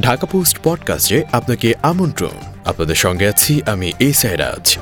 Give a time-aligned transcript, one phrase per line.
[0.00, 2.30] Dhaka post পডকাস্টে আপনাকে আমন্ত্রণ।
[2.64, 4.78] আপনাদের সঙ্গে আছি আমি এই সাইরাজ।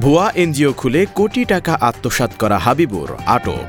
[0.00, 3.64] ভুয়া এনজিও খুলে কোটি টাকা আত্মসাৎ করা হাবিবুর আটক।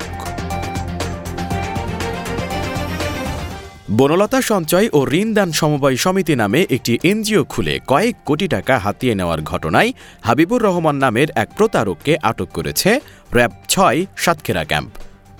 [3.96, 9.42] বনলতা সঞ্চয় ও ঋণদান সমবায় সমিতি নামে একটি এনজিও খুলে কয়েক কোটি টাকা হাতিয়ে নেওয়ার
[9.42, 13.00] ঘটনায় হাবিবুর রহমান নামের এক প্রতারককে আটক করেছে
[13.34, 14.90] র্যাব ছয় সাতক্ষীরা ক্যাম্প।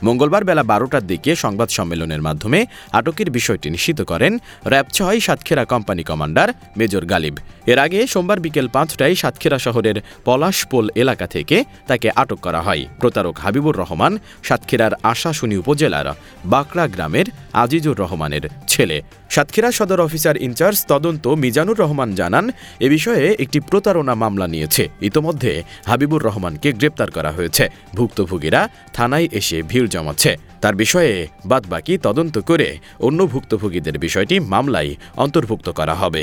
[0.02, 6.02] মঙ্গলবার বেলা বারোটার দিকে সংবাদ সম্মেলনের মাধ্যমে আটকের বিষয়টি নিশ্চিত করেন র্যাব ছয় Satkhira company
[6.02, 7.38] commander major Galib.
[7.66, 13.38] এর আগে সোমবার বিকেল পাঁচটায় সাতক্ষীরা শহরের পলাশপোল এলাকা থেকে তাকে আটক করা হয়। প্রতারক
[13.38, 21.26] হাবিবুর রহমান সাতক্ষীরার আশাশুনি উপজেলার বাকড়া গ্রামের আজিজুর রহমানের ছেলে। সাতক্ষীরা সদর অফিসার ইনচার্জ তদন্ত
[21.26, 27.68] মিজানুর রহমান জানান, এ বিষয়ে একটি প্রতারণা মামলা নিয়েছে। ইতোমধ্যে হাবিবুর রহমানকে গ্রেপ্তার করা হয়েছে।
[27.94, 31.12] ভুক্তভোগীরা থানায় এসে ভিড় জমাচ্ছে। তার বিষয়ে
[31.46, 32.68] বাদবাকি তদন্ত করে
[33.00, 36.22] অন্য ভুক্তভোগীদের বিষয়টি মামলায় অন্তর্ভুক্ত করা হবে।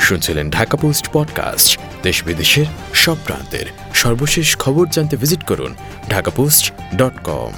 [0.00, 1.70] শুনছিলেন ঢাকা পোস্ট পডকাস্ট,
[2.02, 5.72] দেশ বিদেশের সব প্রান্তের সর্বশেষ খবর জানতে ভিজিট করুন
[6.10, 6.64] ঢাকা পোস্ট
[6.96, 7.52] ডট কম।